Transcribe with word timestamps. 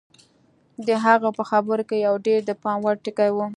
د 0.87 0.89
هغه 1.05 1.29
په 1.37 1.43
خبرو 1.49 1.83
کې 1.89 1.97
یو 2.07 2.15
ډېر 2.27 2.39
د 2.45 2.51
پام 2.63 2.79
وړ 2.85 2.95
ټکی 3.03 3.29
و 3.33 3.37